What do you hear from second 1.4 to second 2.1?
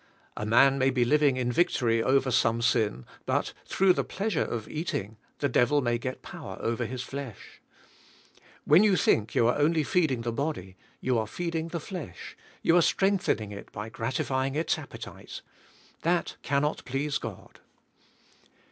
victory